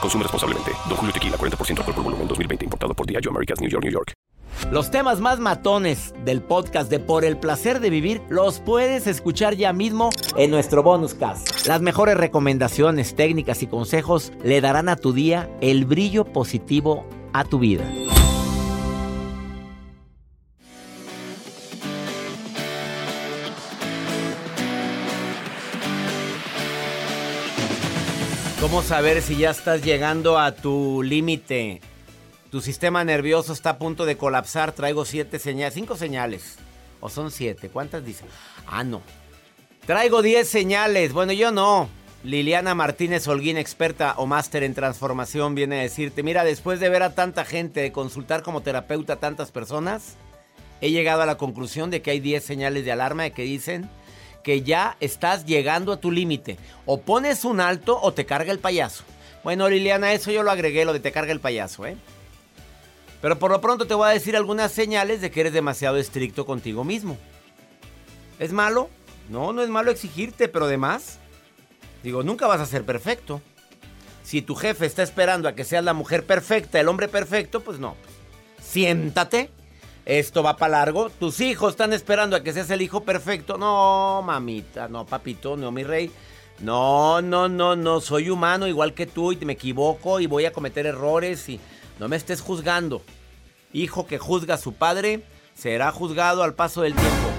Consume 0.00 0.22
responsablemente. 0.22 0.72
Don 0.88 0.96
Julio 0.96 1.12
Tequila, 1.12 1.36
40% 1.36 1.78
alcohol 1.78 1.94
por 1.94 2.04
volumen, 2.04 2.28
2020. 2.28 2.64
Importado 2.64 2.94
por 2.94 3.06
Diageo 3.06 3.30
Americas, 3.30 3.60
New 3.60 3.70
York, 3.70 3.84
New 3.84 3.92
York. 3.92 4.12
Los 4.70 4.90
temas 4.90 5.20
más 5.20 5.38
matones 5.38 6.12
del 6.24 6.42
podcast 6.42 6.90
de 6.90 6.98
Por 6.98 7.24
el 7.24 7.36
Placer 7.36 7.78
de 7.78 7.90
Vivir 7.90 8.22
los 8.28 8.58
puedes 8.58 9.06
escuchar 9.06 9.54
ya 9.54 9.72
mismo 9.72 10.10
en 10.36 10.50
nuestro 10.50 10.82
bonus 10.82 11.14
cast. 11.14 11.66
Las 11.66 11.82
mejores 11.82 12.16
recomendaciones, 12.16 13.14
técnicas 13.14 13.62
y 13.62 13.66
consejos 13.66 14.32
le 14.42 14.60
darán 14.60 14.88
a 14.88 14.96
tu 14.96 15.12
día 15.12 15.48
el 15.60 15.84
brillo 15.84 16.24
positivo 16.24 17.06
a 17.32 17.44
tu 17.44 17.58
vida. 17.58 17.84
¿Cómo 28.60 28.82
saber 28.82 29.20
si 29.20 29.36
ya 29.36 29.50
estás 29.50 29.82
llegando 29.82 30.38
a 30.38 30.52
tu 30.52 31.02
límite? 31.02 31.82
Tu 32.50 32.62
sistema 32.62 33.04
nervioso 33.04 33.52
está 33.52 33.70
a 33.70 33.78
punto 33.78 34.06
de 34.06 34.16
colapsar. 34.16 34.72
Traigo 34.72 35.04
siete 35.04 35.38
señales, 35.38 35.74
cinco 35.74 35.94
señales. 35.94 36.56
¿O 37.00 37.10
son 37.10 37.30
siete? 37.30 37.68
¿Cuántas 37.68 38.04
dicen? 38.04 38.26
Ah, 38.66 38.82
no. 38.82 39.02
Traigo 39.86 40.22
diez 40.22 40.48
señales. 40.48 41.12
Bueno, 41.12 41.34
yo 41.34 41.52
no. 41.52 41.90
Liliana 42.24 42.74
Martínez 42.74 43.28
Holguín, 43.28 43.58
experta 43.58 44.14
o 44.16 44.26
máster 44.26 44.62
en 44.62 44.74
transformación, 44.74 45.54
viene 45.54 45.78
a 45.78 45.82
decirte, 45.82 46.22
mira, 46.22 46.42
después 46.42 46.80
de 46.80 46.88
ver 46.88 47.02
a 47.02 47.14
tanta 47.14 47.44
gente, 47.44 47.80
de 47.82 47.92
consultar 47.92 48.42
como 48.42 48.62
terapeuta 48.62 49.12
a 49.12 49.20
tantas 49.20 49.52
personas, 49.52 50.16
he 50.80 50.90
llegado 50.90 51.22
a 51.22 51.26
la 51.26 51.36
conclusión 51.36 51.90
de 51.90 52.00
que 52.02 52.10
hay 52.10 52.20
10 52.20 52.42
señales 52.42 52.84
de 52.84 52.92
alarma 52.92 53.24
de 53.24 53.32
que 53.32 53.42
dicen 53.42 53.88
que 54.46 54.62
ya 54.62 54.96
estás 55.00 55.44
llegando 55.44 55.92
a 55.92 55.96
tu 55.96 56.12
límite. 56.12 56.56
O 56.84 57.00
pones 57.00 57.44
un 57.44 57.60
alto 57.60 57.98
o 58.00 58.14
te 58.14 58.26
carga 58.26 58.52
el 58.52 58.60
payaso. 58.60 59.02
Bueno, 59.42 59.68
Liliana, 59.68 60.12
eso 60.12 60.30
yo 60.30 60.44
lo 60.44 60.52
agregué, 60.52 60.84
lo 60.84 60.92
de 60.92 61.00
te 61.00 61.10
carga 61.10 61.32
el 61.32 61.40
payaso, 61.40 61.84
¿eh? 61.84 61.96
Pero 63.20 63.40
por 63.40 63.50
lo 63.50 63.60
pronto 63.60 63.88
te 63.88 63.94
voy 63.94 64.08
a 64.08 64.12
decir 64.12 64.36
algunas 64.36 64.70
señales 64.70 65.20
de 65.20 65.32
que 65.32 65.40
eres 65.40 65.52
demasiado 65.52 65.96
estricto 65.96 66.46
contigo 66.46 66.84
mismo. 66.84 67.18
¿Es 68.38 68.52
malo? 68.52 68.88
No, 69.28 69.52
no 69.52 69.62
es 69.64 69.68
malo 69.68 69.90
exigirte, 69.90 70.46
pero 70.46 70.66
además, 70.66 71.18
digo, 72.04 72.22
nunca 72.22 72.46
vas 72.46 72.60
a 72.60 72.66
ser 72.66 72.84
perfecto. 72.84 73.42
Si 74.22 74.42
tu 74.42 74.54
jefe 74.54 74.86
está 74.86 75.02
esperando 75.02 75.48
a 75.48 75.56
que 75.56 75.64
seas 75.64 75.82
la 75.82 75.92
mujer 75.92 76.24
perfecta, 76.24 76.78
el 76.78 76.86
hombre 76.86 77.08
perfecto, 77.08 77.64
pues 77.64 77.80
no. 77.80 77.96
Siéntate. 78.62 79.50
Esto 80.06 80.44
va 80.44 80.56
para 80.56 80.78
largo. 80.78 81.10
Tus 81.10 81.40
hijos 81.40 81.72
están 81.72 81.92
esperando 81.92 82.36
a 82.36 82.42
que 82.42 82.52
seas 82.52 82.70
el 82.70 82.80
hijo 82.80 83.02
perfecto. 83.02 83.58
No, 83.58 84.22
mamita, 84.24 84.86
no, 84.86 85.04
papito, 85.04 85.56
no, 85.56 85.72
mi 85.72 85.82
rey. 85.82 86.12
No, 86.60 87.20
no, 87.20 87.48
no, 87.48 87.74
no. 87.74 88.00
Soy 88.00 88.30
humano 88.30 88.68
igual 88.68 88.94
que 88.94 89.06
tú 89.06 89.32
y 89.32 89.36
me 89.44 89.54
equivoco 89.54 90.20
y 90.20 90.26
voy 90.26 90.44
a 90.44 90.52
cometer 90.52 90.86
errores 90.86 91.48
y 91.48 91.58
no 91.98 92.08
me 92.08 92.14
estés 92.14 92.40
juzgando. 92.40 93.02
Hijo 93.72 94.06
que 94.06 94.18
juzga 94.18 94.54
a 94.54 94.58
su 94.58 94.74
padre 94.74 95.24
será 95.54 95.90
juzgado 95.90 96.44
al 96.44 96.54
paso 96.54 96.82
del 96.82 96.94
tiempo. 96.94 97.35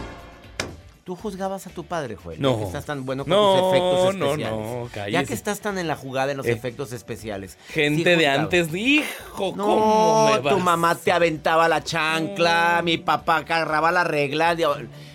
Tú 1.08 1.16
juzgabas 1.16 1.66
a 1.66 1.70
tu 1.70 1.86
padre, 1.86 2.18
Joel. 2.18 2.42
No. 2.42 2.52
Ya 2.52 2.58
que 2.60 2.66
estás 2.66 2.84
tan 2.86 3.06
bueno 3.06 3.24
con 3.24 3.30
No, 3.32 3.56
tus 3.56 3.70
efectos 3.70 4.16
no, 4.16 4.26
especiales. 4.34 4.60
no, 4.60 4.90
cállese. 4.94 5.12
Ya 5.14 5.24
que 5.24 5.34
estás 5.34 5.60
tan 5.62 5.78
en 5.78 5.88
la 5.88 5.96
jugada 5.96 6.32
en 6.32 6.38
los 6.38 6.46
Eh, 6.46 6.52
efectos 6.52 6.92
especiales. 6.92 7.58
Gente 7.70 8.14
Sí 8.16 8.20
de 8.20 8.28
antes, 8.28 8.76
hijo, 8.76 9.54
No, 9.56 9.66
¿cómo 9.66 10.30
me 10.34 10.40
vas? 10.40 10.54
tu 10.54 10.60
mamá 10.60 10.96
te 10.96 11.14
aventaba 11.14 11.70
la 11.70 11.82
chancla, 11.82 12.82
mi 12.84 12.98
papá 12.98 13.38
agarraba 13.38 13.90
la 13.94 14.04
regla. 14.04 14.54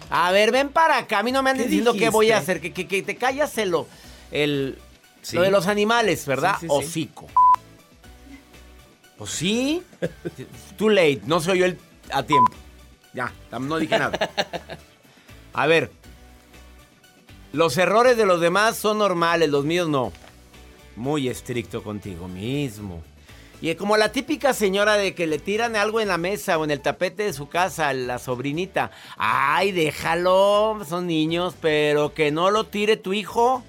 A 0.08 0.31
ver, 0.32 0.50
ven 0.50 0.70
para 0.70 0.97
acá. 0.97 1.19
A 1.19 1.22
mí 1.22 1.31
no 1.31 1.42
me 1.42 1.52
¿Qué 1.52 1.64
diciendo 1.64 1.92
qué 1.92 2.08
voy 2.08 2.31
a 2.32 2.38
hacer. 2.38 2.62
Que, 2.62 2.72
que- 2.72 2.88
que 2.88 3.02
te 3.02 3.16
callas 3.16 3.58
el, 3.58 3.69
lo- 3.69 3.86
el, 4.31 4.78
Sí. 5.20 5.36
lo 5.36 5.42
de 5.42 5.50
los 5.50 5.66
animales, 5.66 6.25
¿verdad? 6.26 6.54
Sí. 6.58 6.69
Hocico. 6.70 7.26
Pues 9.19 9.31
sí. 9.31 9.82
Too 10.78 10.88
late. 10.88 11.20
No 11.26 11.38
soy 11.38 11.58
yo 11.58 11.66
el 11.66 11.78
a 12.10 12.22
tiempo. 12.22 12.50
Ya, 13.12 13.31
no 13.60 13.76
dije 13.76 13.98
nada. 13.98 14.31
A 15.52 15.66
ver. 15.66 15.90
Los 17.52 17.76
errores 17.76 18.16
de 18.16 18.24
los 18.24 18.40
demás 18.40 18.76
son 18.76 18.98
normales, 18.98 19.50
los 19.50 19.64
míos 19.64 19.88
no. 19.88 20.12
Muy 20.96 21.28
estricto 21.28 21.82
contigo 21.82 22.28
mismo. 22.28 23.02
Y 23.60 23.74
como 23.76 23.96
la 23.96 24.10
típica 24.10 24.54
señora 24.54 24.94
de 24.94 25.14
que 25.14 25.28
le 25.28 25.38
tiran 25.38 25.76
algo 25.76 26.00
en 26.00 26.08
la 26.08 26.18
mesa 26.18 26.58
o 26.58 26.64
en 26.64 26.72
el 26.72 26.80
tapete 26.80 27.22
de 27.22 27.32
su 27.32 27.48
casa 27.48 27.92
la 27.92 28.18
sobrinita. 28.18 28.90
Ay, 29.16 29.70
déjalo, 29.70 30.80
son 30.88 31.06
niños, 31.06 31.54
pero 31.60 32.12
que 32.12 32.32
no 32.32 32.50
lo 32.50 32.64
tire 32.64 32.96
tu 32.96 33.12
hijo. 33.12 33.62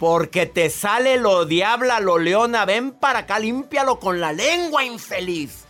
Porque 0.00 0.46
te 0.46 0.68
sale 0.68 1.16
lo 1.16 1.46
diabla, 1.46 2.00
lo 2.00 2.18
leona. 2.18 2.64
Ven 2.64 2.90
para 2.90 3.20
acá, 3.20 3.38
límpialo 3.38 4.00
con 4.00 4.20
la 4.20 4.32
lengua, 4.32 4.84
infeliz. 4.84 5.64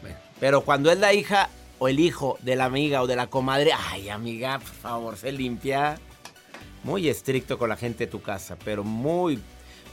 Bueno, 0.00 0.16
pero 0.38 0.60
cuando 0.60 0.92
es 0.92 0.98
la 0.98 1.12
hija 1.12 1.48
o 1.78 1.88
el 1.88 2.00
hijo 2.00 2.38
de 2.42 2.56
la 2.56 2.66
amiga 2.66 3.02
o 3.02 3.06
de 3.06 3.16
la 3.16 3.28
comadre, 3.28 3.72
ay, 3.72 4.08
amiga, 4.08 4.58
por 4.58 4.68
favor, 4.68 5.16
se 5.16 5.32
limpia. 5.32 5.98
Muy 6.82 7.08
estricto 7.08 7.58
con 7.58 7.70
la 7.70 7.76
gente 7.76 8.04
de 8.04 8.10
tu 8.10 8.20
casa, 8.20 8.56
pero 8.64 8.84
muy 8.84 9.40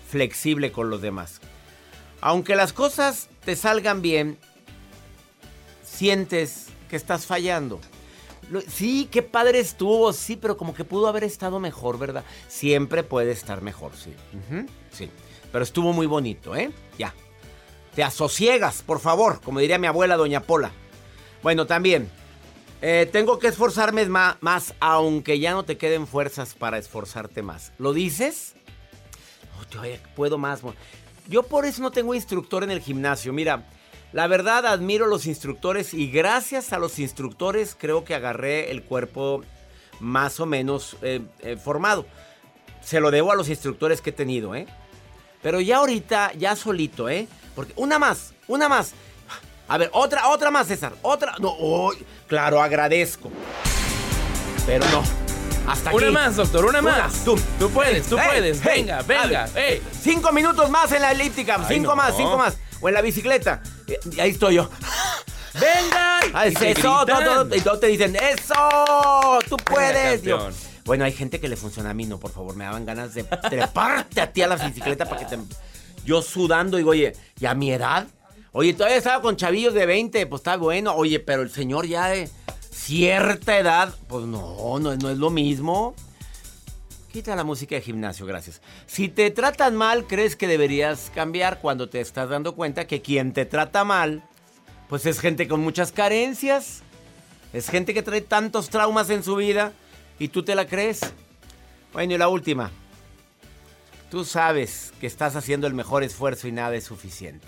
flexible 0.10 0.72
con 0.72 0.90
los 0.90 1.02
demás. 1.02 1.40
Aunque 2.20 2.56
las 2.56 2.74
cosas 2.74 3.30
te 3.46 3.56
salgan 3.56 4.02
bien, 4.02 4.38
sientes 5.84 6.68
que 6.90 6.98
estás 6.98 7.26
fallando. 7.26 7.80
Sí, 8.68 9.08
qué 9.10 9.22
padre 9.22 9.60
estuvo, 9.60 10.12
sí, 10.12 10.36
pero 10.36 10.58
como 10.58 10.74
que 10.74 10.84
pudo 10.84 11.08
haber 11.08 11.24
estado 11.24 11.60
mejor, 11.60 11.98
¿verdad? 11.98 12.26
Siempre 12.50 13.04
puede 13.04 13.32
estar 13.32 13.62
mejor, 13.62 13.94
sí. 13.96 14.14
Sí. 14.92 15.10
Pero 15.52 15.64
estuvo 15.64 15.94
muy 15.94 16.06
bonito, 16.08 16.56
¿eh? 16.56 16.72
Ya. 16.98 17.14
Te 17.96 18.04
asosiegas, 18.04 18.82
por 18.82 19.00
favor, 19.00 19.40
como 19.42 19.60
diría 19.60 19.78
mi 19.78 19.88
abuela, 19.88 20.18
doña 20.18 20.42
Pola. 20.42 20.72
Bueno, 21.44 21.66
también, 21.66 22.10
eh, 22.82 23.10
tengo 23.12 23.40
que 23.40 23.48
esforzarme 23.48 24.06
más, 24.08 24.74
aunque 24.80 25.40
ya 25.40 25.52
no 25.52 25.64
te 25.64 25.78
queden 25.78 26.08
fuerzas 26.08 26.54
para 26.54 26.78
esforzarte 26.78 27.42
más. 27.42 27.72
¿Lo 27.78 27.94
dices? 27.94 28.56
Todavía 29.70 30.00
puedo 30.16 30.38
más. 30.38 30.62
Yo 31.28 31.44
por 31.44 31.66
eso 31.66 31.82
no 31.82 31.92
tengo 31.92 32.14
instructor 32.14 32.64
en 32.64 32.72
el 32.72 32.82
gimnasio. 32.82 33.32
Mira, 33.32 33.66
la 34.12 34.28
verdad 34.28 34.66
admiro 34.66 35.08
los 35.08 35.26
instructores 35.26 35.94
y 35.94 36.12
gracias 36.12 36.74
a 36.74 36.80
los 36.80 37.00
instructores 37.00 37.76
creo 37.80 38.04
que 38.04 38.14
agarré 38.14 38.72
el 38.72 38.84
cuerpo 38.84 39.44
más 40.00 40.40
o 40.40 40.46
menos 40.46 40.98
eh, 41.02 41.22
eh, 41.40 41.56
formado. 41.56 42.06
Se 42.82 43.00
lo 43.00 43.12
debo 43.12 43.32
a 43.32 43.36
los 43.36 43.48
instructores 43.50 44.02
que 44.02 44.10
he 44.10 44.14
tenido, 44.14 44.56
¿eh? 44.56 44.68
Pero 45.42 45.62
ya 45.62 45.78
ahorita, 45.78 46.34
ya 46.34 46.56
solito, 46.56 47.10
¿eh? 47.10 47.28
Porque 47.56 47.74
una 47.76 47.98
más, 47.98 48.34
una 48.48 48.68
más. 48.68 48.94
A 49.72 49.78
ver, 49.78 49.90
otra, 49.94 50.28
otra 50.28 50.52
más, 50.52 50.68
César. 50.68 50.92
Otra. 51.02 51.34
No, 51.40 51.48
oh, 51.58 51.94
claro, 52.28 52.62
agradezco. 52.62 53.32
Pero 54.66 54.84
no. 54.90 55.02
Hasta 55.66 55.94
Una 55.94 56.08
aquí. 56.08 56.14
más, 56.14 56.36
doctor, 56.36 56.66
una 56.66 56.82
más. 56.82 57.24
Tú, 57.24 57.40
Tú 57.58 57.70
puedes, 57.70 58.06
tú 58.08 58.18
puedes. 58.18 58.62
venga, 58.62 59.02
venga. 59.04 59.48
Cinco 60.02 60.34
minutos 60.34 60.70
más 60.70 60.92
en 60.92 61.02
la 61.02 61.14
elíptica. 61.14 61.56
Ay, 61.58 61.66
cinco 61.70 61.92
no. 61.92 61.96
más, 61.96 62.18
cinco 62.18 62.38
más. 62.38 62.58
O 62.82 62.90
en 62.90 62.96
la 62.96 63.02
bicicleta. 63.02 63.62
Ahí 64.20 64.32
estoy 64.32 64.56
yo. 64.56 64.70
¡Vengan! 65.54 66.32
Ah, 66.34 66.48
Y 66.48 66.54
te 66.54 66.72
eso, 66.72 67.06
todo, 67.06 67.06
todo, 67.46 67.56
y 67.56 67.62
todos 67.62 67.80
te 67.80 67.88
dicen, 67.88 68.14
¡eso! 68.18 69.40
¡Tú 69.48 69.56
puedes! 69.56 70.22
Bueno, 70.84 71.06
hay 71.06 71.14
gente 71.14 71.40
que 71.40 71.48
le 71.48 71.56
funciona 71.56 71.92
a 71.92 71.94
mí, 71.94 72.06
no, 72.08 72.20
por 72.20 72.32
favor, 72.34 72.58
me 72.58 72.66
daban 72.66 72.86
ganas 72.86 73.14
de 73.14 73.24
treparte 73.24 74.20
a 74.20 74.34
ti 74.34 74.42
a 74.42 74.48
la 74.48 74.58
bicicleta 74.58 75.06
para 75.08 75.22
que 75.26 75.38
te... 75.38 75.42
Yo 76.04 76.22
sudando, 76.22 76.76
digo, 76.76 76.90
oye, 76.92 77.14
¿y 77.40 77.46
a 77.46 77.54
mi 77.54 77.72
edad? 77.72 78.08
Oye, 78.54 78.74
todavía 78.74 78.98
estaba 78.98 79.22
con 79.22 79.38
chavillos 79.38 79.74
de 79.74 79.86
20, 79.86 80.28
pues 80.28 80.42
está 80.42 80.58
bueno. 80.58 80.94
Oye, 80.94 81.20
pero 81.20 81.42
el 81.42 81.52
señor 81.52 81.88
ya 81.88 82.08
de 82.08 82.30
cierta 82.70 83.58
edad, 83.58 83.96
pues 84.10 84.26
no, 84.26 84.78
no, 84.80 84.96
no 84.96 85.10
es 85.10 85.18
lo 85.18 85.30
mismo. 85.30 85.96
Quita 87.14 87.36
la 87.36 87.46
música 87.46 87.76
de 87.76 87.82
gimnasio, 87.82 88.26
gracias. 88.26 88.62
Si 88.88 89.08
te 89.08 89.32
tratan 89.32 89.76
mal, 89.76 90.06
crees 90.06 90.36
que 90.36 90.48
deberías 90.48 91.12
cambiar 91.16 91.60
cuando 91.60 91.90
te 91.90 92.02
estás 92.02 92.30
dando 92.30 92.56
cuenta 92.56 92.88
que 92.88 93.02
quien 93.02 93.32
te 93.32 93.46
trata 93.46 93.86
mal, 93.86 94.24
pues 94.90 95.06
es 95.06 95.20
gente 95.20 95.48
con 95.48 95.62
muchas 95.62 95.94
carencias. 95.94 96.84
Es 97.54 97.70
gente 97.70 97.94
que 97.94 98.04
trae 98.04 98.22
tantos 98.22 98.70
traumas 98.70 99.10
en 99.10 99.24
su 99.24 99.36
vida 99.38 99.74
y 100.20 100.28
tú 100.28 100.44
te 100.44 100.56
la 100.56 100.68
crees. 100.68 101.02
Bueno, 101.94 102.14
y 102.14 102.18
la 102.18 102.28
última. 102.28 102.72
Tú 104.10 104.26
sabes 104.26 104.94
que 105.00 105.08
estás 105.08 105.38
haciendo 105.38 105.68
el 105.68 105.74
mejor 105.74 106.04
esfuerzo 106.04 106.50
y 106.50 106.52
nada 106.52 106.76
es 106.76 106.84
suficiente. 106.84 107.48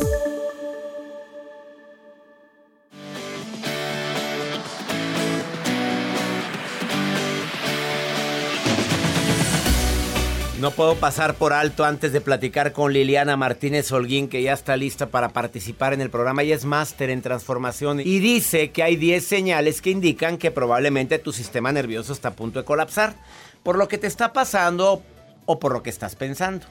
No 10.61 10.69
puedo 10.69 10.93
pasar 10.93 11.33
por 11.33 11.53
alto 11.53 11.85
antes 11.85 12.13
de 12.13 12.21
platicar 12.21 12.71
con 12.71 12.93
Liliana 12.93 13.35
Martínez 13.35 13.91
Holguín, 13.91 14.27
que 14.27 14.43
ya 14.43 14.53
está 14.53 14.77
lista 14.77 15.07
para 15.07 15.29
participar 15.29 15.91
en 15.91 16.01
el 16.01 16.11
programa. 16.11 16.43
Ella 16.43 16.53
es 16.53 16.65
máster 16.65 17.09
en 17.09 17.23
transformación 17.23 17.99
y 17.99 18.19
dice 18.19 18.69
que 18.69 18.83
hay 18.83 18.95
10 18.95 19.25
señales 19.25 19.81
que 19.81 19.89
indican 19.89 20.37
que 20.37 20.51
probablemente 20.51 21.17
tu 21.17 21.33
sistema 21.33 21.71
nervioso 21.71 22.13
está 22.13 22.27
a 22.27 22.35
punto 22.35 22.59
de 22.59 22.65
colapsar 22.65 23.15
por 23.63 23.75
lo 23.75 23.87
que 23.87 23.97
te 23.97 24.05
está 24.05 24.33
pasando 24.33 25.01
o 25.47 25.57
por 25.57 25.73
lo 25.73 25.81
que 25.81 25.89
estás 25.89 26.15
pensando 26.15 26.67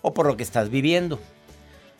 o 0.00 0.14
por 0.14 0.28
lo 0.28 0.36
que 0.36 0.44
estás 0.44 0.70
viviendo. 0.70 1.18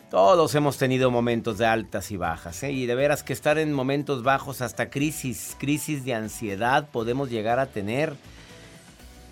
Todos 0.09 0.55
hemos 0.55 0.77
tenido 0.77 1.11
momentos 1.11 1.57
de 1.57 1.65
altas 1.65 2.11
y 2.11 2.17
bajas, 2.17 2.63
¿eh? 2.63 2.71
y 2.71 2.85
de 2.85 2.95
veras 2.95 3.23
que 3.23 3.33
estar 3.33 3.57
en 3.57 3.73
momentos 3.73 4.23
bajos 4.23 4.61
hasta 4.61 4.89
crisis, 4.89 5.57
crisis 5.59 6.05
de 6.05 6.13
ansiedad 6.13 6.87
podemos 6.89 7.29
llegar 7.29 7.59
a 7.59 7.65
tener. 7.65 8.15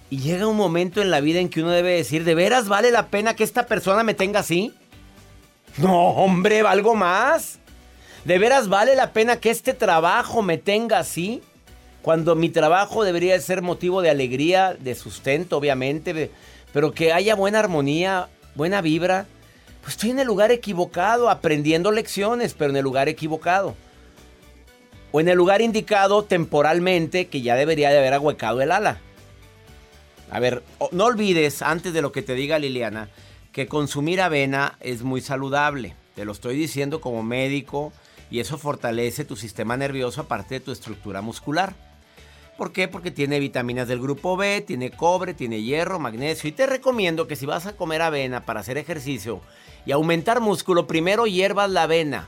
Y 0.09 0.19
llega 0.19 0.47
un 0.47 0.55
momento 0.55 1.01
en 1.01 1.11
la 1.11 1.19
vida 1.19 1.39
en 1.39 1.49
que 1.49 1.61
uno 1.61 1.71
debe 1.71 1.95
decir, 1.95 2.23
¿de 2.23 2.33
veras 2.33 2.69
vale 2.69 2.91
la 2.91 3.07
pena 3.07 3.35
que 3.35 3.43
esta 3.43 3.65
persona 3.65 4.03
me 4.03 4.13
tenga 4.13 4.39
así? 4.39 4.73
No, 5.77 6.09
hombre, 6.09 6.63
valgo 6.63 6.95
más. 6.95 7.59
¿De 8.23 8.39
veras 8.39 8.69
vale 8.69 8.95
la 8.95 9.11
pena 9.11 9.39
que 9.39 9.49
este 9.49 9.73
trabajo 9.73 10.41
me 10.41 10.57
tenga 10.57 10.99
así? 10.99 11.41
Cuando 12.01 12.35
mi 12.35 12.49
trabajo 12.49 13.03
debería 13.03 13.39
ser 13.41 13.61
motivo 13.61 14.01
de 14.01 14.09
alegría, 14.09 14.75
de 14.79 14.95
sustento, 14.95 15.57
obviamente, 15.57 16.31
pero 16.71 16.93
que 16.93 17.11
haya 17.11 17.35
buena 17.35 17.59
armonía, 17.59 18.29
buena 18.55 18.81
vibra. 18.81 19.25
Pues 19.81 19.95
estoy 19.95 20.11
en 20.11 20.19
el 20.19 20.27
lugar 20.27 20.51
equivocado, 20.51 21.29
aprendiendo 21.29 21.91
lecciones, 21.91 22.53
pero 22.53 22.71
en 22.71 22.77
el 22.77 22.83
lugar 22.83 23.09
equivocado. 23.09 23.75
O 25.11 25.19
en 25.19 25.27
el 25.27 25.37
lugar 25.37 25.61
indicado 25.61 26.23
temporalmente, 26.23 27.27
que 27.27 27.41
ya 27.41 27.55
debería 27.55 27.89
de 27.89 27.97
haber 27.97 28.13
ahuecado 28.13 28.61
el 28.61 28.71
ala. 28.71 29.01
A 30.29 30.39
ver, 30.39 30.63
no 30.91 31.05
olvides, 31.05 31.61
antes 31.61 31.93
de 31.93 32.01
lo 32.01 32.11
que 32.11 32.21
te 32.21 32.33
diga 32.35 32.59
Liliana, 32.59 33.09
que 33.51 33.67
consumir 33.67 34.21
avena 34.21 34.77
es 34.81 35.03
muy 35.03 35.21
saludable. 35.21 35.95
Te 36.15 36.25
lo 36.25 36.31
estoy 36.31 36.55
diciendo 36.57 36.99
como 36.99 37.23
médico 37.23 37.93
y 38.29 38.39
eso 38.39 38.57
fortalece 38.57 39.23
tu 39.23 39.35
sistema 39.35 39.77
nervioso 39.77 40.21
aparte 40.21 40.55
de 40.55 40.59
tu 40.59 40.71
estructura 40.71 41.21
muscular. 41.21 41.75
¿Por 42.57 42.71
qué? 42.71 42.87
Porque 42.87 43.11
tiene 43.11 43.39
vitaminas 43.39 43.87
del 43.87 44.01
grupo 44.01 44.35
B, 44.35 44.61
tiene 44.61 44.89
cobre, 44.89 45.33
tiene 45.33 45.61
hierro, 45.61 45.99
magnesio. 45.99 46.49
Y 46.49 46.53
te 46.53 46.65
recomiendo 46.65 47.27
que 47.27 47.35
si 47.35 47.45
vas 47.45 47.67
a 47.67 47.75
comer 47.75 48.01
avena 48.01 48.45
para 48.45 48.61
hacer 48.61 48.77
ejercicio 48.77 49.41
y 49.85 49.91
aumentar 49.91 50.41
músculo, 50.41 50.87
primero 50.87 51.27
hiervas 51.27 51.69
la 51.69 51.83
avena. 51.83 52.27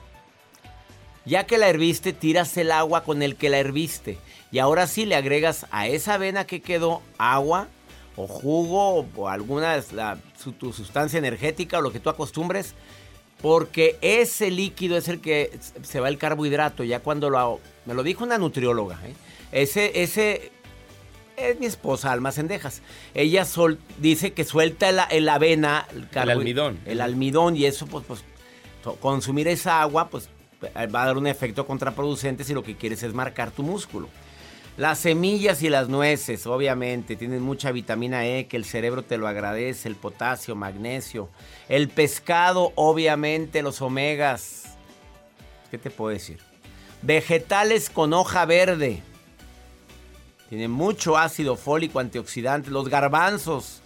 Ya 1.25 1.46
que 1.46 1.57
la 1.57 1.68
herviste, 1.68 2.13
tiras 2.13 2.56
el 2.57 2.72
agua 2.72 3.04
con 3.04 3.24
el 3.24 3.36
que 3.36 3.50
la 3.50 3.57
herviste. 3.57 4.19
Y 4.51 4.60
ahora 4.60 4.88
sí 4.88 5.06
le 5.06 5.16
agregas 5.16 5.66
a 5.72 5.88
esa 5.88 6.13
avena 6.13 6.46
que 6.46 6.62
quedó 6.62 7.01
agua 7.18 7.68
o 8.19 8.27
jugo 8.27 9.07
o 9.16 9.27
alguna 9.30 9.81
la, 9.94 10.18
su, 10.38 10.51
tu 10.51 10.74
sustancia 10.74 11.18
energética 11.18 11.80
o 11.80 11.81
lo 11.81 11.92
que 11.92 12.00
tú 12.00 12.10
acostumbres. 12.10 12.75
Porque 13.42 13.98
ese 14.01 14.51
líquido 14.51 14.98
es 14.98 15.07
el 15.07 15.21
que 15.21 15.57
se 15.81 16.01
va 16.01 16.10
el 16.10 16.18
carbohidrato. 16.18 16.83
Ya 16.83 17.00
cuando 17.00 17.30
lo... 17.30 17.62
Me 17.86 17.94
lo 17.94 18.04
dijo 18.04 18.25
una 18.25 18.38
nutrióloga. 18.38 19.00
¿eh? 19.06 19.13
Ese, 19.54 20.04
ese 20.04 20.51
es 21.38 21.57
mi 21.57 21.66
esposa, 21.66 22.12
Alma 22.12 22.33
Cendejas. 22.33 22.82
Ella 23.13 23.46
sol, 23.46 23.79
dice 23.98 24.34
que 24.34 24.44
suelta 24.44 24.89
el, 24.89 25.00
el 25.10 25.29
avena, 25.29 25.88
el, 25.94 26.10
El 26.13 26.29
almidón. 26.29 26.79
El 26.86 27.00
almidón 27.00 27.55
y 27.55 27.63
eso, 27.63 27.88
pues, 27.88 28.03
pues, 28.05 28.24
consumir 29.00 29.48
esa 29.48 29.82
agua, 29.82 30.10
pues, 30.10 30.29
va 30.62 31.03
a 31.03 31.05
dar 31.05 31.17
un 31.17 31.27
efecto 31.27 31.65
contraproducente 31.65 32.44
si 32.44 32.53
lo 32.53 32.63
que 32.63 32.75
quieres 32.75 33.03
es 33.03 33.13
marcar 33.13 33.51
tu 33.51 33.63
músculo. 33.63 34.10
Las 34.79 35.00
semillas 35.00 35.62
y 35.62 35.67
las 35.67 35.89
nueces, 35.89 36.48
obviamente, 36.48 37.17
tienen 37.17 37.41
mucha 37.41 37.74
vitamina 37.74 38.25
E 38.25 38.48
que 38.48 38.55
el 38.55 38.63
cerebro 38.63 39.03
te 39.03 39.17
lo 39.17 39.27
agradece, 39.27 39.89
el 39.89 39.98
potasio, 39.98 40.55
magnesio. 40.55 41.27
El 41.67 41.89
pescado, 41.89 42.71
obviamente, 42.75 43.62
los 43.62 43.81
omegas. 43.81 44.77
¿Qué 45.69 45.77
te 45.77 45.91
puedo 45.91 46.13
decir? 46.13 46.39
Vegetales 47.01 47.89
con 47.89 48.13
hoja 48.13 48.45
verde. 48.45 49.03
Tienen 50.48 50.71
mucho 50.71 51.17
ácido 51.17 51.57
fólico, 51.57 52.00
antioxidante. 52.00 52.71
Los 52.71 52.88
garbanzos. 52.88 53.81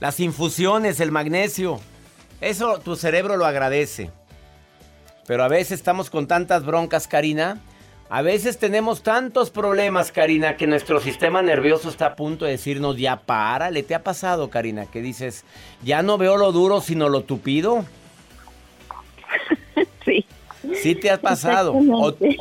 Las 0.00 0.18
infusiones, 0.18 0.98
el 0.98 1.12
magnesio. 1.12 1.78
Eso 2.40 2.80
tu 2.80 2.96
cerebro 2.96 3.36
lo 3.36 3.46
agradece. 3.46 4.10
Pero 5.28 5.44
a 5.44 5.48
veces 5.48 5.78
estamos 5.78 6.10
con 6.10 6.26
tantas 6.26 6.66
broncas, 6.66 7.06
Karina. 7.06 7.60
A 8.12 8.22
veces 8.22 8.58
tenemos 8.58 9.02
tantos 9.04 9.50
problemas, 9.50 10.10
Karina, 10.10 10.56
que 10.56 10.66
nuestro 10.66 10.98
sistema 11.00 11.42
nervioso 11.42 11.88
está 11.88 12.06
a 12.06 12.16
punto 12.16 12.44
de 12.44 12.50
decirnos, 12.52 12.96
ya 12.96 13.20
párale. 13.20 13.84
¿Te 13.84 13.94
ha 13.94 14.02
pasado, 14.02 14.50
Karina? 14.50 14.86
Que 14.86 15.00
dices, 15.00 15.44
ya 15.84 16.02
no 16.02 16.18
veo 16.18 16.36
lo 16.36 16.50
duro, 16.50 16.80
sino 16.80 17.08
lo 17.08 17.22
tupido. 17.22 17.84
Sí, 20.04 20.24
¿Sí 20.74 20.94
te 20.94 21.10
ha 21.10 21.20
pasado? 21.20 21.72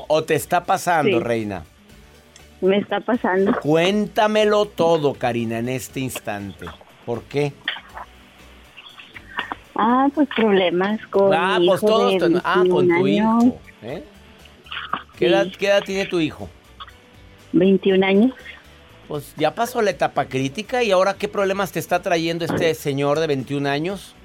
¿O, 0.07 0.23
te 0.23 0.33
está 0.35 0.63
pasando, 0.63 1.19
Sí. 1.19 1.23
reina? 1.23 1.63
me 2.61 2.77
está 2.77 2.99
pasando. 2.99 3.53
Cuéntamelo 3.61 4.65
todo, 4.65 5.13
Karina, 5.13 5.59
en 5.59 5.69
este 5.69 5.99
instante. 6.01 6.65
¿Por 7.05 7.21
qué? 7.23 7.53
Ah, 9.75 10.07
pues 10.13 10.27
problemas 10.35 10.99
con 11.07 11.33
ah, 11.33 11.59
mi 11.59 11.67
pues 11.67 11.83
hijo 11.83 11.87
todos. 11.87 12.19
de 12.33 12.41
Ah, 12.43 12.63
con 12.69 12.87
21 12.87 12.99
tu 12.99 13.05
años, 13.05 13.43
hijo. 13.45 13.59
¿eh? 13.83 14.03
¿Qué, 15.19 15.27
Sí. 15.27 15.33
edad, 15.33 15.47
qué 15.59 15.67
edad 15.67 15.83
tiene 15.83 16.05
tu 16.05 16.19
hijo? 16.19 16.49
21 17.51 18.03
años. 18.03 18.33
Pues 19.07 19.33
ya 19.37 19.53
pasó 19.53 19.81
la 19.81 19.89
etapa 19.91 20.25
crítica 20.25 20.81
y 20.83 20.91
ahora 20.91 21.15
qué 21.15 21.27
problemas 21.27 21.71
te 21.71 21.79
está 21.79 22.01
trayendo 22.01 22.45
este 22.45 22.73
señor 22.73 23.19
de 23.19 23.27
21 23.27 23.67
años. 23.67 24.15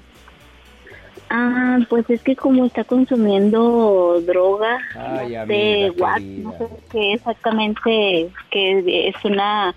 Ah, 1.29 1.79
pues 1.89 2.07
es 2.09 2.21
que 2.21 2.35
como 2.35 2.65
está 2.65 2.83
consumiendo 2.83 4.21
droga, 4.25 4.77
Ay, 4.95 5.35
no 5.35 5.45
sé, 5.47 5.91
what, 5.97 6.19
no 6.21 6.51
sé 6.57 6.67
qué 6.91 7.13
exactamente, 7.13 8.29
que 8.51 9.07
es 9.09 9.15
una 9.25 9.73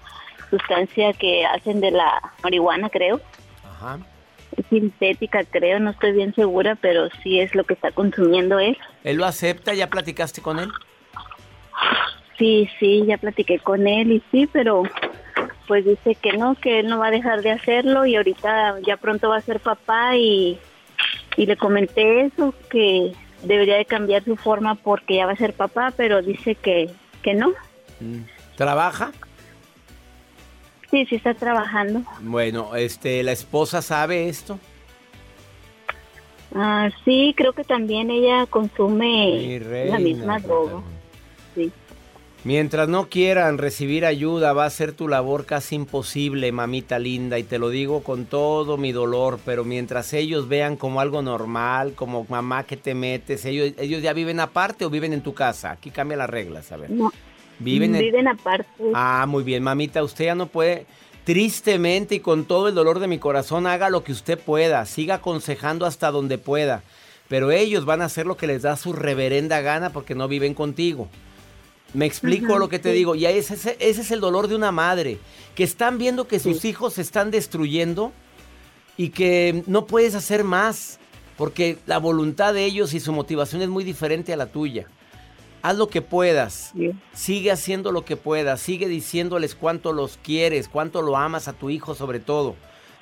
sustancia 0.50 1.14
que 1.14 1.46
hacen 1.46 1.80
de 1.80 1.90
la 1.90 2.20
marihuana, 2.42 2.90
creo. 2.90 3.20
Ajá. 3.64 3.98
Es 4.56 4.66
sintética, 4.66 5.42
creo, 5.44 5.80
no 5.80 5.90
estoy 5.90 6.12
bien 6.12 6.34
segura, 6.34 6.74
pero 6.74 7.08
sí 7.22 7.40
es 7.40 7.54
lo 7.54 7.64
que 7.64 7.74
está 7.74 7.92
consumiendo 7.92 8.58
él. 8.58 8.76
¿Él 9.04 9.16
lo 9.16 9.24
acepta? 9.24 9.72
¿Ya 9.72 9.88
platicaste 9.88 10.42
con 10.42 10.58
él? 10.58 10.68
Sí, 12.38 12.68
sí, 12.78 13.04
ya 13.06 13.18
platiqué 13.18 13.58
con 13.58 13.86
él 13.86 14.12
y 14.12 14.22
sí, 14.30 14.48
pero 14.52 14.84
pues 15.66 15.84
dice 15.84 16.14
que 16.14 16.36
no, 16.36 16.54
que 16.54 16.80
él 16.80 16.88
no 16.88 16.98
va 16.98 17.08
a 17.08 17.10
dejar 17.12 17.42
de 17.42 17.50
hacerlo 17.50 18.06
y 18.06 18.16
ahorita 18.16 18.78
ya 18.86 18.96
pronto 18.96 19.28
va 19.28 19.36
a 19.36 19.42
ser 19.42 19.60
papá 19.60 20.16
y, 20.16 20.58
y 21.36 21.46
le 21.46 21.56
comenté 21.56 22.22
eso, 22.22 22.54
que 22.70 23.12
debería 23.42 23.76
de 23.76 23.84
cambiar 23.84 24.24
su 24.24 24.36
forma 24.36 24.76
porque 24.76 25.16
ya 25.16 25.26
va 25.26 25.32
a 25.32 25.36
ser 25.36 25.52
papá, 25.52 25.92
pero 25.96 26.22
dice 26.22 26.54
que, 26.54 26.90
que 27.22 27.34
no. 27.34 27.50
Mm. 28.00 28.22
¿Trabaja? 28.56 29.12
Sí, 30.90 31.04
sí 31.06 31.16
está 31.16 31.34
trabajando. 31.34 32.02
Bueno, 32.20 32.74
este, 32.74 33.22
¿la 33.22 33.32
esposa 33.32 33.82
sabe 33.82 34.28
esto? 34.28 34.58
Ah, 36.54 36.88
sí, 37.04 37.34
creo 37.36 37.52
que 37.52 37.64
también 37.64 38.10
ella 38.10 38.46
consume 38.46 39.60
la 39.90 39.98
misma 39.98 40.38
droga. 40.38 40.82
Mientras 42.48 42.88
no 42.88 43.10
quieran 43.10 43.58
recibir 43.58 44.06
ayuda, 44.06 44.54
va 44.54 44.64
a 44.64 44.70
ser 44.70 44.92
tu 44.92 45.06
labor 45.06 45.44
casi 45.44 45.74
imposible, 45.74 46.50
mamita 46.50 46.98
linda, 46.98 47.38
y 47.38 47.42
te 47.42 47.58
lo 47.58 47.68
digo 47.68 48.02
con 48.02 48.24
todo 48.24 48.78
mi 48.78 48.90
dolor, 48.90 49.38
pero 49.44 49.66
mientras 49.66 50.14
ellos 50.14 50.48
vean 50.48 50.78
como 50.78 51.02
algo 51.02 51.20
normal, 51.20 51.92
como 51.92 52.24
mamá 52.30 52.64
que 52.64 52.78
te 52.78 52.94
metes, 52.94 53.44
ellos, 53.44 53.74
ellos 53.76 54.00
ya 54.00 54.14
viven 54.14 54.40
aparte 54.40 54.86
o 54.86 54.88
viven 54.88 55.12
en 55.12 55.20
tu 55.20 55.34
casa. 55.34 55.72
Aquí 55.72 55.90
cambia 55.90 56.16
las 56.16 56.30
reglas, 56.30 56.72
a 56.72 56.78
ver. 56.78 56.88
No, 56.88 57.12
Viven 57.58 57.94
en... 57.94 58.00
viven 58.00 58.28
aparte. 58.28 58.82
Ah, 58.94 59.26
muy 59.28 59.44
bien, 59.44 59.62
mamita, 59.62 60.02
usted 60.02 60.24
ya 60.24 60.34
no 60.34 60.46
puede, 60.46 60.86
tristemente 61.24 62.14
y 62.14 62.20
con 62.20 62.46
todo 62.46 62.68
el 62.68 62.74
dolor 62.74 62.98
de 62.98 63.08
mi 63.08 63.18
corazón, 63.18 63.66
haga 63.66 63.90
lo 63.90 64.04
que 64.04 64.12
usted 64.12 64.38
pueda, 64.38 64.86
siga 64.86 65.16
aconsejando 65.16 65.84
hasta 65.84 66.10
donde 66.10 66.38
pueda, 66.38 66.82
pero 67.28 67.50
ellos 67.50 67.84
van 67.84 68.00
a 68.00 68.06
hacer 68.06 68.24
lo 68.24 68.38
que 68.38 68.46
les 68.46 68.62
da 68.62 68.74
su 68.76 68.94
reverenda 68.94 69.60
gana 69.60 69.90
porque 69.90 70.14
no 70.14 70.28
viven 70.28 70.54
contigo. 70.54 71.10
Me 71.94 72.06
explico 72.06 72.58
lo 72.58 72.68
que 72.68 72.78
te 72.78 72.90
sí. 72.90 72.96
digo, 72.98 73.14
y 73.14 73.24
ese, 73.26 73.54
ese- 73.54 73.76
es 73.80 74.10
el 74.10 74.20
dolor 74.20 74.48
de 74.48 74.54
una 74.54 74.70
madre, 74.72 75.18
que 75.54 75.64
están 75.64 75.98
viendo 75.98 76.28
que 76.28 76.38
sus 76.38 76.64
hijos 76.64 76.94
se 76.94 77.02
están 77.02 77.30
destruyendo 77.30 78.12
y 78.96 79.08
que 79.10 79.62
no 79.66 79.86
puedes 79.86 80.14
hacer 80.14 80.44
más, 80.44 80.98
porque 81.36 81.78
la 81.86 81.98
voluntad 81.98 82.52
de 82.52 82.64
ellos 82.64 82.92
y 82.94 83.00
su 83.00 83.12
motivación 83.12 83.62
es 83.62 83.68
muy 83.68 83.84
diferente 83.84 84.32
a 84.32 84.36
la 84.36 84.46
tuya. 84.46 84.86
Haz 85.62 85.76
lo 85.76 85.88
que 85.88 86.02
puedas. 86.02 86.72
Sí. 86.76 86.92
Sigue 87.14 87.50
haciendo 87.50 87.90
lo 87.90 88.04
que 88.04 88.16
puedas, 88.16 88.60
sigue 88.60 88.86
diciéndoles 88.86 89.54
cuánto 89.54 89.92
los 89.92 90.18
quieres, 90.22 90.68
cuánto 90.68 91.02
lo 91.02 91.16
amas 91.16 91.48
a 91.48 91.52
tu 91.52 91.70
hijo 91.70 91.94
sobre 91.94 92.20
todo. 92.20 92.54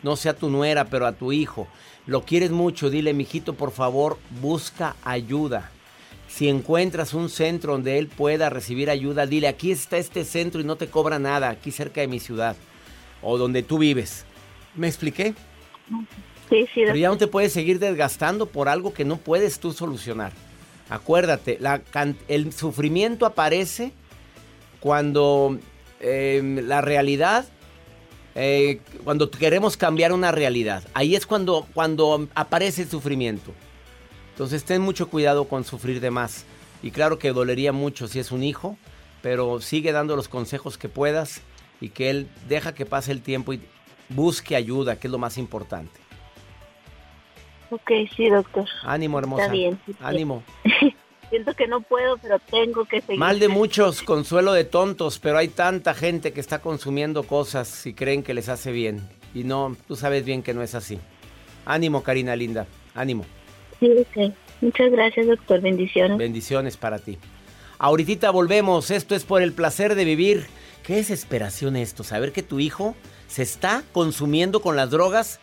No 0.02 0.16
sea 0.16 0.34
tu 0.36 0.48
nuera, 0.48 0.84
pero 0.84 1.06
a 1.06 1.12
tu 1.12 1.32
hijo. 1.32 1.66
Lo 2.06 2.24
quieres 2.24 2.50
mucho, 2.52 2.88
dile, 2.88 3.12
mijito, 3.14 3.54
por 3.54 3.72
favor, 3.72 4.16
busca 4.40 4.94
ayuda. 5.04 5.70
Si 6.36 6.50
encuentras 6.50 7.14
un 7.14 7.30
centro 7.30 7.72
donde 7.72 7.96
él 7.96 8.08
pueda 8.08 8.50
recibir 8.50 8.90
ayuda, 8.90 9.24
dile, 9.24 9.48
aquí 9.48 9.72
está 9.72 9.96
este 9.96 10.22
centro 10.22 10.60
y 10.60 10.64
no 10.64 10.76
te 10.76 10.88
cobra 10.88 11.18
nada, 11.18 11.48
aquí 11.48 11.70
cerca 11.70 12.02
de 12.02 12.08
mi 12.08 12.20
ciudad 12.20 12.56
o 13.22 13.38
donde 13.38 13.62
tú 13.62 13.78
vives. 13.78 14.26
¿Me 14.74 14.86
expliqué? 14.86 15.32
Sí, 16.50 16.66
sí, 16.74 16.82
Pero 16.84 16.94
ya 16.94 17.08
no 17.08 17.16
te 17.16 17.26
puedes 17.26 17.54
seguir 17.54 17.78
desgastando 17.78 18.44
por 18.44 18.68
algo 18.68 18.92
que 18.92 19.06
no 19.06 19.16
puedes 19.16 19.60
tú 19.60 19.72
solucionar. 19.72 20.32
Acuérdate, 20.90 21.56
la 21.58 21.80
el 22.28 22.52
sufrimiento 22.52 23.24
aparece 23.24 23.92
cuando 24.78 25.58
eh, 26.00 26.60
la 26.66 26.82
realidad, 26.82 27.46
eh, 28.34 28.80
cuando 29.04 29.30
queremos 29.30 29.78
cambiar 29.78 30.12
una 30.12 30.32
realidad. 30.32 30.84
Ahí 30.92 31.16
es 31.16 31.24
cuando, 31.24 31.66
cuando 31.72 32.28
aparece 32.34 32.82
el 32.82 32.90
sufrimiento. 32.90 33.54
Entonces 34.36 34.64
ten 34.64 34.82
mucho 34.82 35.08
cuidado 35.08 35.46
con 35.48 35.64
sufrir 35.64 35.98
de 36.02 36.10
más. 36.10 36.44
Y 36.82 36.90
claro 36.90 37.18
que 37.18 37.32
dolería 37.32 37.72
mucho 37.72 38.06
si 38.06 38.18
es 38.18 38.32
un 38.32 38.42
hijo, 38.42 38.76
pero 39.22 39.62
sigue 39.62 39.92
dando 39.92 40.14
los 40.14 40.28
consejos 40.28 40.76
que 40.76 40.90
puedas 40.90 41.40
y 41.80 41.88
que 41.88 42.10
él 42.10 42.28
deja 42.46 42.74
que 42.74 42.84
pase 42.84 43.12
el 43.12 43.22
tiempo 43.22 43.54
y 43.54 43.62
busque 44.10 44.54
ayuda, 44.54 44.96
que 44.96 45.06
es 45.06 45.10
lo 45.10 45.16
más 45.16 45.38
importante. 45.38 45.98
Ok, 47.70 47.90
sí, 48.14 48.28
doctor. 48.28 48.66
Ánimo, 48.82 49.18
hermosa. 49.18 49.48
bien, 49.48 49.80
sí, 49.86 49.92
sí. 49.94 49.98
Ánimo. 50.02 50.42
Siento 51.30 51.54
que 51.54 51.66
no 51.66 51.80
puedo, 51.80 52.18
pero 52.18 52.38
tengo 52.38 52.84
que 52.84 53.00
seguir. 53.00 53.18
Mal 53.18 53.38
de 53.38 53.48
muchos, 53.48 54.02
consuelo 54.02 54.52
de 54.52 54.64
tontos, 54.64 55.18
pero 55.18 55.38
hay 55.38 55.48
tanta 55.48 55.94
gente 55.94 56.34
que 56.34 56.40
está 56.40 56.58
consumiendo 56.58 57.22
cosas 57.22 57.86
y 57.86 57.94
creen 57.94 58.22
que 58.22 58.34
les 58.34 58.50
hace 58.50 58.70
bien. 58.70 59.08
Y 59.34 59.44
no, 59.44 59.74
tú 59.88 59.96
sabes 59.96 60.26
bien 60.26 60.42
que 60.42 60.52
no 60.52 60.60
es 60.60 60.74
así. 60.74 61.00
Ánimo, 61.64 62.02
Karina 62.02 62.36
linda. 62.36 62.66
Ánimo. 62.94 63.24
Sí. 63.80 64.34
Muchas 64.60 64.90
gracias, 64.90 65.26
doctor. 65.26 65.60
Bendiciones. 65.60 66.18
Bendiciones 66.18 66.76
para 66.76 66.98
ti. 66.98 67.18
Ahorita 67.78 68.30
volvemos. 68.30 68.90
Esto 68.90 69.14
es 69.14 69.24
por 69.24 69.42
el 69.42 69.52
placer 69.52 69.94
de 69.94 70.04
vivir. 70.04 70.46
Qué 70.82 70.96
desesperación 70.96 71.76
esto, 71.76 72.04
saber 72.04 72.32
que 72.32 72.42
tu 72.42 72.60
hijo 72.60 72.94
se 73.26 73.42
está 73.42 73.82
consumiendo 73.92 74.62
con 74.62 74.76
las 74.76 74.90
drogas. 74.90 75.40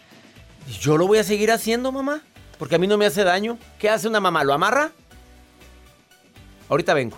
¿Y 0.67 0.71
yo 0.79 0.97
lo 0.97 1.05
voy 1.05 1.17
a 1.17 1.23
seguir 1.23 1.51
haciendo, 1.51 1.91
mamá? 1.91 2.21
Porque 2.57 2.75
a 2.75 2.79
mí 2.79 2.87
no 2.87 2.97
me 2.97 3.05
hace 3.05 3.23
daño. 3.23 3.57
¿Qué 3.77 3.89
hace 3.89 4.07
una 4.07 4.21
mamá? 4.21 4.43
¿Lo 4.43 4.53
amarra? 4.53 4.91
Ahorita 6.69 6.93
vengo. 6.93 7.17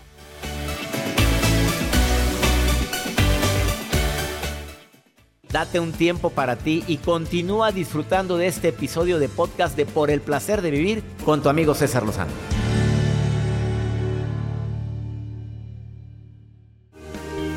Date 5.56 5.80
un 5.80 5.94
tiempo 5.94 6.32
para 6.32 6.58
ti 6.58 6.84
y 6.86 6.98
continúa 6.98 7.72
disfrutando 7.72 8.36
de 8.36 8.48
este 8.48 8.68
episodio 8.68 9.20
de 9.20 9.30
podcast 9.30 9.78
de 9.78 9.86
Por 9.86 10.12
el 10.12 10.20
placer 10.20 10.62
de 10.62 10.70
vivir 10.70 11.02
con 11.24 11.42
tu 11.42 11.48
amigo 11.48 11.74
César 11.74 12.04
Lozano. 12.04 12.34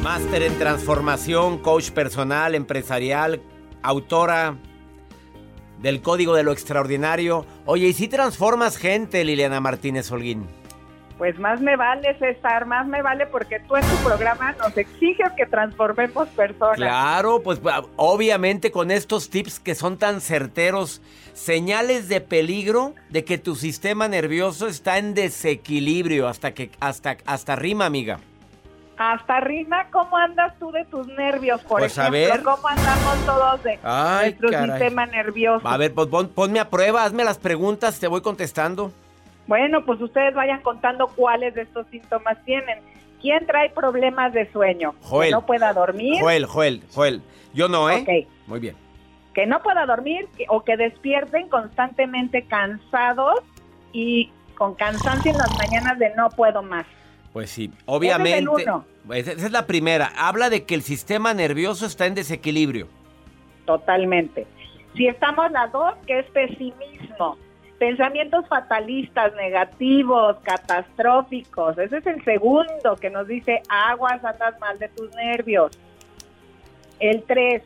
Máster 0.01 0.45
en 0.45 0.57
transformación, 0.61 1.59
coach 1.59 1.91
personal, 1.91 2.55
empresarial, 2.55 3.43
autora 3.83 4.57
del 5.83 6.01
Código 6.01 6.37
de 6.37 6.45
lo 6.45 6.53
Extraordinario. 6.53 7.47
Oye, 7.67 7.89
¿y 7.89 7.95
si 7.95 8.07
transformas 8.07 8.77
gente, 8.77 9.25
Liliana 9.25 9.59
Martínez 9.59 10.09
Holguín? 10.13 10.47
Pues 11.19 11.37
más 11.41 11.61
me 11.61 11.75
vale, 11.77 12.17
César, 12.21 12.65
más 12.67 12.87
me 12.87 13.03
vale 13.03 13.27
porque 13.27 13.59
tú 13.67 13.75
en 13.75 13.83
tu 13.83 13.97
programa 14.05 14.53
nos 14.53 14.77
exiges 14.79 15.33
que 15.37 15.47
transformemos 15.47 16.29
personas. 16.29 16.77
Claro, 16.77 17.43
pues 17.43 17.61
obviamente 17.97 18.71
con 18.71 18.93
estos 18.93 19.29
tips 19.29 19.59
que 19.59 19.75
son 19.75 19.99
tan 19.99 20.21
certeros, 20.21 21.03
señales 21.33 22.09
de 22.09 22.21
peligro 22.21 22.95
de 23.11 23.25
que 23.25 23.37
tu 23.37 23.57
sistema 23.57 24.07
nervioso 24.07 24.69
está 24.69 24.99
en 24.99 25.15
desequilibrio 25.15 26.29
hasta 26.29 26.55
que 26.55 26.71
hasta 26.79 27.17
hasta 27.27 27.57
rima, 27.57 27.87
amiga. 27.87 28.21
Hasta 28.97 29.39
Rina, 29.39 29.87
¿cómo 29.93 30.17
andas 30.17 30.55
tú 30.59 30.73
de 30.73 30.85
tus 30.87 31.07
nervios, 31.07 31.61
por 31.63 31.79
Pues, 31.79 31.97
a 31.99 32.11
ver. 32.11 32.43
¿Cómo 32.43 32.67
andamos 32.67 33.15
todos 33.27 33.63
de 33.63 33.79
Ay, 33.85 34.31
nuestro 34.31 34.51
caray. 34.51 34.71
sistema 34.81 35.07
nervioso? 35.07 35.69
A 35.69 35.77
ver, 35.77 35.95
pues 35.95 36.09
pon- 36.09 36.29
ponme 36.29 36.59
a 36.59 36.69
prueba, 36.69 37.05
hazme 37.05 37.23
las 37.23 37.39
preguntas, 37.39 38.01
te 38.01 38.09
voy 38.09 38.23
contestando. 38.23 38.93
Bueno, 39.49 39.85
pues 39.85 40.01
ustedes 40.01 40.33
vayan 40.35 40.61
contando 40.61 41.09
cuáles 41.09 41.55
de 41.55 41.63
estos 41.63 41.87
síntomas 41.89 42.39
tienen. 42.45 42.79
¿Quién 43.21 43.45
trae 43.47 43.71
problemas 43.71 44.33
de 44.33 44.49
sueño? 44.53 44.95
Joel. 45.03 45.31
Que 45.31 45.33
no 45.33 45.45
pueda 45.45 45.73
dormir. 45.73 46.21
Joel, 46.21 46.45
Joel, 46.47 46.83
Joel. 46.95 47.23
Yo 47.53 47.67
no, 47.67 47.91
¿eh? 47.91 48.03
Ok. 48.03 48.29
Muy 48.47 48.61
bien. 48.61 48.77
Que 49.35 49.47
no 49.47 49.61
pueda 49.63 49.87
dormir 49.87 50.29
que- 50.37 50.45
o 50.49 50.63
que 50.63 50.77
despierten 50.77 51.49
constantemente 51.49 52.43
cansados 52.47 53.41
y 53.93 54.31
con 54.57 54.75
cansancio 54.75 55.33
en 55.33 55.39
las 55.39 55.51
mañanas 55.59 55.99
de 55.99 56.15
no 56.15 56.29
puedo 56.31 56.63
más. 56.63 56.87
Pues 57.33 57.51
sí, 57.51 57.73
obviamente. 57.87 58.65
Pues 59.07 59.27
esa 59.29 59.47
es 59.47 59.53
la 59.53 59.67
primera. 59.67 60.13
Habla 60.17 60.51
de 60.51 60.65
que 60.65 60.75
el 60.75 60.83
sistema 60.83 61.33
nervioso 61.35 61.87
está 61.87 62.07
en 62.07 62.15
desequilibrio. 62.15 62.87
Totalmente. 63.65 64.47
Si 64.97 65.07
estamos 65.07 65.51
las 65.53 65.71
dos, 65.73 65.95
que 66.07 66.19
es 66.21 66.27
pesimismo, 66.31 67.37
pensamientos 67.79 68.47
fatalistas, 68.49 69.35
negativos, 69.35 70.37
catastróficos. 70.43 71.79
Ese 71.79 71.99
es 71.99 72.07
el 72.07 72.23
segundo 72.25 72.97
que 73.01 73.11
nos 73.11 73.27
dice 73.29 73.63
aguas, 73.69 74.25
andas 74.25 74.59
mal 74.61 74.79
de 74.79 74.89
tus 74.89 75.15
nervios. 75.15 75.77
El 77.01 77.23
tres, 77.23 77.63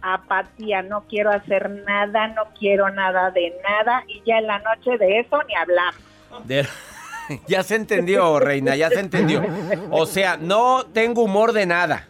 apatía, 0.00 0.82
no 0.82 1.02
quiero 1.08 1.30
hacer 1.30 1.68
nada, 1.70 2.28
no 2.28 2.44
quiero 2.58 2.88
nada 2.90 3.30
de 3.30 3.52
nada 3.68 4.04
y 4.06 4.22
ya 4.24 4.38
en 4.38 4.46
la 4.46 4.58
noche 4.60 4.96
de 4.96 5.20
eso 5.20 5.38
ni 5.46 5.54
hablamos. 5.54 6.00
De- 6.44 6.66
ya 7.46 7.62
se 7.62 7.74
entendió, 7.74 8.38
reina, 8.40 8.76
ya 8.76 8.88
se 8.88 9.00
entendió. 9.00 9.42
O 9.90 10.06
sea, 10.06 10.36
no 10.38 10.84
tengo 10.86 11.22
humor 11.22 11.52
de 11.52 11.66
nada. 11.66 12.08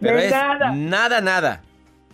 Pero 0.00 0.16
De 0.16 0.26
es 0.26 0.30
nada. 0.32 0.70
nada, 0.72 1.20
nada. 1.20 1.62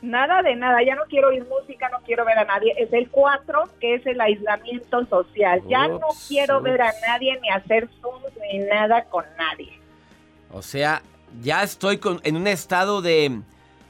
Nada 0.03 0.43
de 0.43 0.57
nada, 0.57 0.83
ya 0.85 0.97
no 0.97 1.03
quiero 1.09 1.29
oír 1.29 1.47
música, 1.49 1.89
no 1.89 1.99
quiero 2.05 2.25
ver 2.25 2.37
a 2.39 2.45
nadie. 2.45 2.75
Es 2.77 2.93
el 2.93 3.09
4, 3.09 3.63
que 3.81 3.95
es 3.95 4.05
el 4.07 4.21
aislamiento 4.21 5.07
social. 5.07 5.63
Ya 5.69 5.87
no 5.87 5.97
Ups, 6.09 6.27
quiero 6.29 6.61
ver 6.61 6.83
a 6.83 6.93
nadie, 7.07 7.39
ni 7.41 7.49
hacer 7.51 7.89
Zoom, 8.01 8.21
ni 8.51 8.59
nada 8.59 9.05
con 9.05 9.25
nadie. 9.39 9.79
O 10.53 10.61
sea, 10.61 11.03
ya 11.41 11.63
estoy 11.63 11.99
con- 11.99 12.21
en 12.25 12.37
un 12.37 12.49
estado 12.49 13.01
de, 13.01 13.31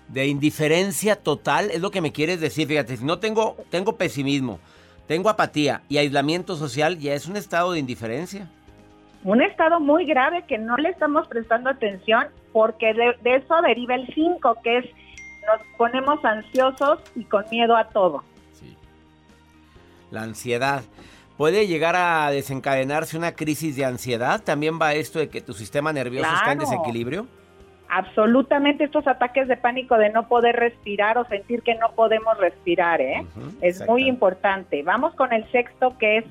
de 0.08 0.26
indiferencia 0.26 1.16
total, 1.16 1.70
es 1.70 1.80
lo 1.80 1.90
que 1.90 2.02
me 2.02 2.12
quieres 2.12 2.40
decir. 2.40 2.68
Fíjate, 2.68 2.98
si 2.98 3.04
no 3.06 3.18
tengo, 3.18 3.56
tengo 3.70 3.96
pesimismo, 3.96 4.60
tengo 5.06 5.30
apatía 5.30 5.80
y 5.88 5.96
aislamiento 5.96 6.56
social, 6.56 6.98
ya 6.98 7.14
es 7.14 7.26
un 7.26 7.36
estado 7.36 7.72
de 7.72 7.78
indiferencia. 7.78 8.50
Un 9.24 9.40
estado 9.40 9.80
muy 9.80 10.04
grave 10.04 10.44
que 10.46 10.58
no 10.58 10.76
le 10.76 10.90
estamos 10.90 11.26
prestando 11.28 11.70
atención 11.70 12.26
porque 12.52 12.92
de, 12.92 13.14
de 13.22 13.36
eso 13.36 13.62
deriva 13.62 13.94
el 13.94 14.06
5, 14.14 14.58
que 14.62 14.78
es 14.78 14.84
nos 15.46 15.60
ponemos 15.76 16.24
ansiosos 16.24 17.00
y 17.16 17.24
con 17.24 17.44
miedo 17.50 17.76
a 17.76 17.84
todo. 17.88 18.22
Sí. 18.52 18.76
La 20.10 20.22
ansiedad. 20.22 20.82
¿Puede 21.36 21.66
llegar 21.66 21.96
a 21.96 22.30
desencadenarse 22.30 23.16
una 23.16 23.32
crisis 23.32 23.74
de 23.76 23.84
ansiedad? 23.84 24.42
¿También 24.42 24.78
va 24.80 24.94
esto 24.94 25.18
de 25.18 25.28
que 25.28 25.40
tu 25.40 25.52
sistema 25.54 25.92
nervioso 25.92 26.28
está 26.32 26.52
en 26.52 26.58
desequilibrio? 26.58 27.26
Absolutamente 27.88 28.84
estos 28.84 29.06
ataques 29.06 29.48
de 29.48 29.56
pánico 29.56 29.96
de 29.98 30.08
no 30.10 30.26
poder 30.28 30.56
respirar 30.56 31.18
o 31.18 31.26
sentir 31.26 31.62
que 31.62 31.74
no 31.74 31.92
podemos 31.92 32.38
respirar, 32.38 33.00
¿eh? 33.02 33.26
Es 33.60 33.86
muy 33.86 34.08
importante. 34.08 34.82
Vamos 34.82 35.14
con 35.14 35.32
el 35.32 35.50
sexto 35.52 35.96
que 35.98 36.18
es 36.18 36.24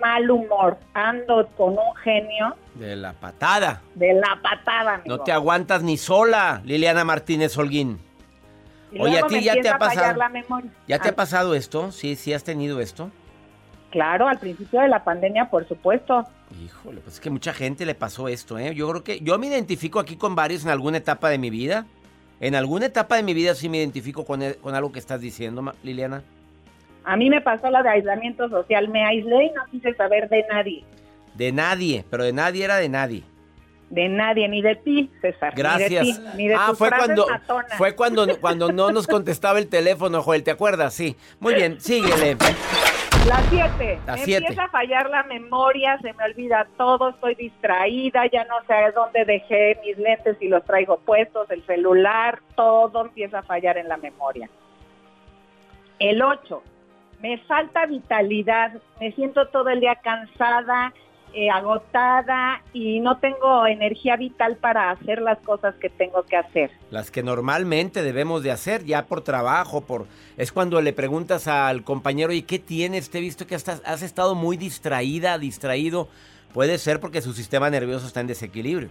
mal 0.00 0.28
humor. 0.30 0.76
Ando 0.94 1.46
con 1.56 1.74
un 1.74 1.94
genio 2.02 2.56
De 2.74 2.96
la 2.96 3.12
patada. 3.12 3.80
de 3.94 4.12
la 4.14 4.38
patada, 4.42 4.94
amigo. 4.94 5.16
No 5.18 5.22
te 5.22 5.30
aguantas 5.30 5.82
ni 5.82 5.96
sola, 5.96 6.62
Liliana 6.64 7.04
Martínez 7.04 7.56
Holguín. 7.56 7.98
Y 8.90 9.00
Oye, 9.00 9.18
¿a 9.18 9.26
ti 9.26 9.42
ya 9.42 9.54
te 9.60 9.68
ha 9.68 9.78
pasado? 9.78 10.18
¿Ya 10.86 10.98
te 10.98 11.08
ha 11.10 11.14
pasado 11.16 11.54
esto? 11.54 11.92
Sí, 11.92 12.16
sí 12.16 12.32
has 12.32 12.42
tenido 12.44 12.80
esto. 12.80 13.10
Claro, 13.90 14.28
al 14.28 14.38
principio 14.38 14.80
de 14.80 14.88
la 14.88 15.02
pandemia, 15.04 15.48
por 15.50 15.66
supuesto. 15.66 16.24
Híjole, 16.64 17.00
pues 17.00 17.14
es 17.14 17.20
que 17.20 17.30
mucha 17.30 17.52
gente 17.52 17.84
le 17.86 17.94
pasó 17.94 18.28
esto, 18.28 18.58
¿eh? 18.58 18.74
Yo 18.74 18.88
creo 18.90 19.04
que 19.04 19.20
yo 19.20 19.38
me 19.38 19.46
identifico 19.46 19.98
aquí 20.00 20.16
con 20.16 20.34
varios 20.34 20.64
en 20.64 20.70
alguna 20.70 20.98
etapa 20.98 21.28
de 21.30 21.38
mi 21.38 21.50
vida. 21.50 21.86
En 22.40 22.54
alguna 22.54 22.86
etapa 22.86 23.16
de 23.16 23.22
mi 23.22 23.34
vida 23.34 23.54
sí 23.54 23.68
me 23.68 23.78
identifico 23.78 24.24
con, 24.24 24.42
el- 24.42 24.56
con 24.58 24.74
algo 24.74 24.92
que 24.92 24.98
estás 24.98 25.20
diciendo, 25.20 25.72
Liliana. 25.82 26.22
A 27.04 27.16
mí 27.16 27.30
me 27.30 27.40
pasó 27.40 27.70
la 27.70 27.82
de 27.82 27.88
aislamiento 27.90 28.48
social. 28.48 28.88
Me 28.88 29.04
aislé 29.04 29.44
y 29.46 29.50
no 29.52 29.62
quise 29.70 29.94
saber 29.94 30.28
de 30.28 30.44
nadie. 30.50 30.84
De 31.34 31.52
nadie, 31.52 32.04
pero 32.10 32.24
de 32.24 32.32
nadie 32.32 32.64
era 32.64 32.76
de 32.76 32.88
nadie. 32.88 33.22
De 33.90 34.08
nadie, 34.08 34.48
ni 34.48 34.60
de 34.60 34.76
ti, 34.76 35.10
César. 35.20 35.54
Gracias. 35.56 36.04
Ni 36.04 36.12
de 36.12 36.18
ti, 36.18 36.28
ni 36.36 36.48
de 36.48 36.54
ah, 36.54 36.72
fue 36.76 36.90
cuando 36.90 37.26
fue 37.76 37.96
cuando 37.96 38.40
cuando 38.40 38.70
no 38.70 38.90
nos 38.90 39.06
contestaba 39.06 39.58
el 39.58 39.68
teléfono, 39.68 40.22
Joel, 40.22 40.44
¿te 40.44 40.50
acuerdas? 40.50 40.92
Sí. 40.92 41.16
Muy 41.40 41.54
bien, 41.54 41.80
síguele. 41.80 42.36
Las. 43.26 43.52
Las 44.06 44.20
me 44.20 44.24
siete. 44.24 44.46
empieza 44.46 44.64
a 44.64 44.68
fallar 44.68 45.10
la 45.10 45.22
memoria, 45.24 45.98
se 46.00 46.12
me 46.14 46.24
olvida 46.24 46.66
todo, 46.78 47.10
estoy 47.10 47.34
distraída, 47.34 48.22
ya 48.32 48.44
no 48.44 48.54
sé 48.66 48.74
dónde 48.94 49.24
dejé 49.24 49.78
mis 49.84 49.98
lentes 49.98 50.36
y 50.40 50.48
los 50.48 50.64
traigo 50.64 50.98
puestos, 50.98 51.50
el 51.50 51.64
celular, 51.66 52.40
todo 52.54 53.02
empieza 53.02 53.40
a 53.40 53.42
fallar 53.42 53.76
en 53.76 53.88
la 53.88 53.98
memoria. 53.98 54.48
El 55.98 56.22
ocho. 56.22 56.62
Me 57.20 57.36
falta 57.38 57.84
vitalidad, 57.86 58.72
me 59.00 59.12
siento 59.12 59.48
todo 59.48 59.68
el 59.70 59.80
día 59.80 59.96
cansada, 59.96 60.94
eh, 61.34 61.50
agotada 61.50 62.62
y 62.72 63.00
no 63.00 63.18
tengo 63.18 63.66
energía 63.66 64.16
vital 64.16 64.56
para 64.56 64.90
hacer 64.90 65.20
las 65.20 65.38
cosas 65.38 65.74
que 65.76 65.88
tengo 65.88 66.22
que 66.24 66.36
hacer. 66.36 66.70
Las 66.90 67.10
que 67.10 67.22
normalmente 67.22 68.02
debemos 68.02 68.42
de 68.42 68.50
hacer 68.50 68.84
ya 68.84 69.06
por 69.06 69.22
trabajo, 69.22 69.82
por 69.82 70.06
es 70.36 70.52
cuando 70.52 70.80
le 70.80 70.92
preguntas 70.92 71.48
al 71.48 71.84
compañero, 71.84 72.32
¿y 72.32 72.42
qué 72.42 72.58
tienes? 72.58 73.10
Te 73.10 73.18
he 73.18 73.20
visto 73.20 73.46
que 73.46 73.54
estás- 73.54 73.82
has 73.84 74.02
estado 74.02 74.34
muy 74.34 74.56
distraída, 74.56 75.38
distraído. 75.38 76.08
Puede 76.52 76.78
ser 76.78 77.00
porque 77.00 77.20
su 77.20 77.32
sistema 77.32 77.68
nervioso 77.70 78.06
está 78.06 78.20
en 78.20 78.26
desequilibrio. 78.28 78.88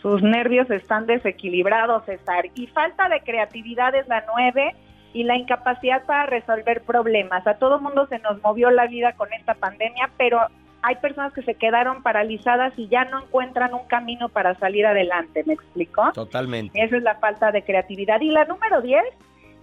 Sus 0.00 0.22
nervios 0.22 0.70
están 0.70 1.06
desequilibrados, 1.06 2.04
César. 2.06 2.46
Y 2.54 2.66
falta 2.68 3.08
de 3.08 3.20
creatividad 3.20 3.94
es 3.94 4.06
la 4.08 4.24
nueve 4.34 4.74
y 5.14 5.24
la 5.24 5.36
incapacidad 5.36 6.04
para 6.06 6.26
resolver 6.26 6.82
problemas. 6.82 7.46
A 7.46 7.54
todo 7.54 7.78
mundo 7.80 8.06
se 8.08 8.18
nos 8.20 8.42
movió 8.42 8.70
la 8.70 8.86
vida 8.86 9.12
con 9.12 9.32
esta 9.32 9.54
pandemia, 9.54 10.10
pero 10.16 10.40
hay 10.82 10.96
personas 10.96 11.32
que 11.32 11.42
se 11.42 11.54
quedaron 11.54 12.02
paralizadas 12.02 12.72
y 12.76 12.88
ya 12.88 13.04
no 13.04 13.22
encuentran 13.22 13.72
un 13.72 13.86
camino 13.86 14.28
para 14.28 14.54
salir 14.56 14.84
adelante. 14.84 15.44
¿Me 15.46 15.54
explico? 15.54 16.10
Totalmente. 16.12 16.82
Esa 16.82 16.96
es 16.96 17.02
la 17.02 17.14
falta 17.16 17.52
de 17.52 17.62
creatividad. 17.62 18.20
Y 18.20 18.30
la 18.30 18.44
número 18.44 18.82
10, 18.82 19.02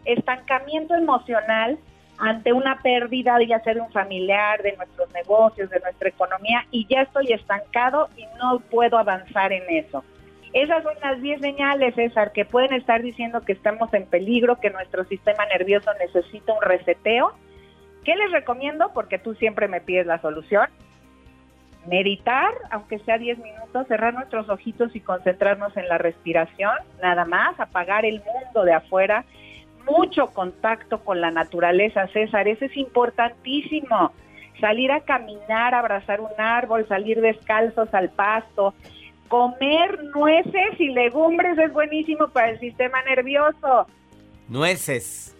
estancamiento 0.05 0.95
emocional 0.95 1.77
ante 2.19 2.53
una 2.53 2.82
pérdida, 2.82 3.38
ya 3.47 3.60
sea 3.62 3.73
de 3.73 3.82
un 3.82 3.91
familiar, 3.91 4.62
de 4.62 4.75
nuestros 4.75 5.12
negocios, 5.13 5.69
de 5.69 5.79
nuestra 5.79 6.10
economía, 6.10 6.65
y 6.71 6.86
ya 6.88 7.01
estoy 7.01 7.32
estancado 7.32 8.10
y 8.17 8.25
no 8.38 8.60
puedo 8.60 8.97
avanzar 8.97 9.53
en 9.53 9.63
eso. 9.69 10.03
Esas 10.51 10.84
son 10.84 10.93
las 11.01 11.21
10 11.21 11.41
señales, 11.41 11.95
César, 11.95 12.32
que 12.32 12.43
pueden 12.43 12.73
estar 12.73 13.01
diciendo 13.01 13.41
que 13.41 13.53
estamos 13.53 13.93
en 13.93 14.05
peligro, 14.05 14.60
que 14.60 14.69
nuestro 14.69 15.05
sistema 15.05 15.45
nervioso 15.45 15.91
necesita 15.99 16.53
un 16.53 16.62
reseteo. 16.62 17.34
¿Qué 18.03 18.15
les 18.15 18.32
recomiendo? 18.32 18.91
Porque 18.93 19.19
tú 19.19 19.36
siempre 19.36 19.67
me 19.67 19.79
pides 19.79 20.08
la 20.08 20.19
solución. 20.19 20.67
Meditar, 21.88 22.54
aunque 22.72 23.00
sea 23.00 23.18
10 23.18 23.39
minutos, 23.39 23.88
cerrar 23.88 24.13
nuestros 24.13 24.50
ojitos 24.50 24.96
y 24.96 25.00
concentrarnos 25.00 25.76
en 25.78 25.88
la 25.88 25.98
respiración, 25.98 26.72
nada 27.02 27.26
más, 27.26 27.60
apagar 27.60 28.06
el 28.06 28.22
mundo 28.22 28.63
de 28.63 28.74
afuera, 28.74 29.26
mucho 29.89 30.28
contacto 30.28 31.04
con 31.04 31.22
la 31.22 31.32
naturaleza, 31.32 32.08
César, 32.08 32.48
eso 32.48 32.65
es 32.65 32.76
importantísimo. 32.78 34.12
Salir 34.60 34.92
a 34.92 35.02
caminar, 35.02 35.74
abrazar 35.74 36.20
un 36.20 36.38
árbol, 36.38 36.86
salir 36.88 37.22
descalzos 37.22 37.94
al 37.94 38.10
pasto, 38.10 38.74
comer 39.30 40.04
nueces 40.15 40.80
y 40.80 40.89
legumbres 40.89 41.58
es 41.58 41.72
buenísimo 41.72 42.28
para 42.28 42.50
el 42.50 42.60
sistema 42.60 43.02
nervioso. 43.04 43.88
Nueces 44.50 45.38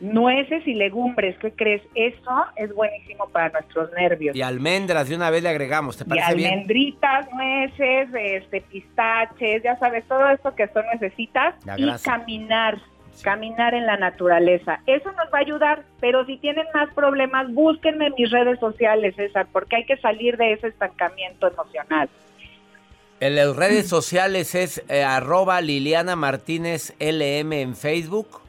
Nueces 0.00 0.66
y 0.66 0.72
legumbres, 0.74 1.36
¿qué 1.38 1.52
crees? 1.52 1.82
Eso 1.94 2.44
es 2.56 2.74
buenísimo 2.74 3.28
para 3.28 3.50
nuestros 3.50 3.90
nervios. 3.92 4.34
y 4.34 4.40
almendras 4.42 5.08
de 5.10 5.14
una 5.16 5.28
vez 5.30 5.42
le 5.42 5.50
agregamos, 5.50 5.96
¿te 5.98 6.04
Y 6.04 6.08
parece 6.08 6.34
bien? 6.34 6.50
almendritas, 6.52 7.28
nueces, 7.32 8.08
este, 8.14 8.62
pistaches, 8.62 9.62
ya 9.62 9.78
sabes, 9.78 10.04
todo 10.08 10.28
esto 10.30 10.54
que 10.54 10.68
son 10.68 10.84
necesitas. 10.92 11.54
Y 11.76 11.86
caminar, 12.02 12.78
caminar 13.22 13.74
en 13.74 13.84
la 13.86 13.98
naturaleza. 13.98 14.80
Eso 14.86 15.12
nos 15.12 15.26
va 15.32 15.38
a 15.38 15.42
ayudar, 15.42 15.84
pero 16.00 16.24
si 16.24 16.38
tienen 16.38 16.64
más 16.72 16.88
problemas, 16.94 17.52
búsquenme 17.52 18.06
en 18.06 18.14
mis 18.16 18.30
redes 18.30 18.58
sociales, 18.58 19.14
César, 19.16 19.48
porque 19.52 19.76
hay 19.76 19.84
que 19.84 19.98
salir 19.98 20.38
de 20.38 20.54
ese 20.54 20.68
estancamiento 20.68 21.46
emocional. 21.46 22.08
En 23.20 23.36
las 23.36 23.54
redes 23.54 23.86
sociales 23.86 24.54
es 24.54 24.82
eh, 24.88 25.02
arroba 25.04 25.60
Liliana 25.60 26.16
Martínez 26.16 26.94
LM 26.98 27.52
en 27.52 27.76
Facebook. 27.76 28.40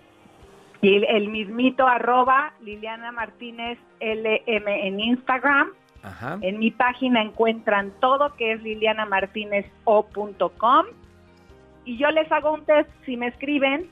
Y 0.81 0.95
el, 0.95 1.03
el 1.05 1.29
mismito 1.29 1.87
arroba 1.87 2.53
Liliana 2.61 3.11
Martínez 3.11 3.77
LM 3.99 4.67
en 4.67 4.99
Instagram. 4.99 5.69
Ajá. 6.03 6.39
En 6.41 6.57
mi 6.57 6.71
página 6.71 7.21
encuentran 7.21 7.91
todo 7.99 8.33
que 8.35 8.53
es 8.53 8.63
lilianamartinezo.com 8.63 10.85
y 11.85 11.97
yo 11.97 12.09
les 12.11 12.31
hago 12.31 12.53
un 12.53 12.65
test 12.65 12.89
si 13.05 13.17
me 13.17 13.27
escriben 13.27 13.89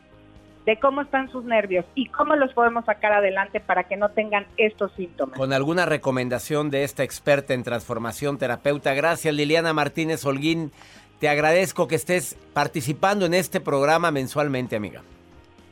de 0.65 0.80
cómo 0.80 1.02
están 1.02 1.32
sus 1.32 1.43
nervios 1.45 1.86
y 1.95 2.08
cómo 2.08 2.36
los 2.36 2.54
podemos 2.54 2.86
sacar 2.86 3.13
adelante 3.13 3.60
para 3.60 3.86
que 3.86 3.97
no 3.97 4.10
tengan 4.10 4.45
estos 4.58 4.91
síntomas. 4.93 5.38
Con 5.38 5.54
alguna 5.54 5.86
recomendación 5.86 6.69
de 6.69 6.84
esta 6.84 7.04
experta 7.04 7.54
en 7.54 7.63
transformación 7.63 8.38
terapeuta. 8.38 8.93
Gracias 8.93 9.34
Liliana 9.34 9.73
Martínez 9.73 10.25
Holguín. 10.25 10.71
Te 11.19 11.28
agradezco 11.28 11.88
que 11.88 11.95
estés 11.95 12.36
participando 12.54 13.25
en 13.25 13.34
este 13.34 13.60
programa 13.60 14.12
mensualmente, 14.12 14.75
amiga. 14.75 15.02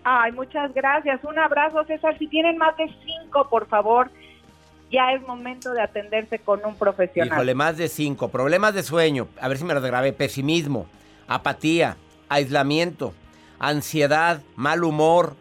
Ay, 0.09 0.31
muchas 0.31 0.73
gracias. 0.73 1.21
Un 1.25 1.37
abrazo, 1.37 1.83
César. 1.83 2.17
Si 2.17 2.27
tienen 2.27 2.57
más 2.57 2.77
de 2.77 2.89
cinco, 3.05 3.49
por 3.49 3.67
favor, 3.67 4.09
ya 4.89 5.11
es 5.11 5.21
momento 5.27 5.73
de 5.73 5.81
atenderse 5.81 6.39
con 6.39 6.61
un 6.65 6.75
profesional. 6.77 7.33
Híjole, 7.33 7.53
más 7.53 7.75
de 7.75 7.89
cinco. 7.89 8.29
Problemas 8.29 8.73
de 8.73 8.83
sueño. 8.83 9.27
A 9.41 9.49
ver 9.49 9.57
si 9.57 9.65
me 9.65 9.73
los 9.73 9.83
grabé. 9.83 10.13
Pesimismo, 10.13 10.85
apatía, 11.27 11.97
aislamiento, 12.29 13.13
ansiedad, 13.59 14.41
mal 14.55 14.85
humor, 14.85 15.35